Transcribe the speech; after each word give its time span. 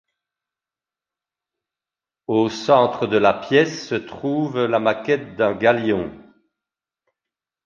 Au 2.25 2.49
centre 2.49 3.05
de 3.05 3.17
la 3.17 3.35
pièce 3.35 3.87
se 3.87 3.93
trouve 3.93 4.57
la 4.65 4.79
maquette 4.79 5.35
d'un 5.35 5.53
galion. 5.53 6.09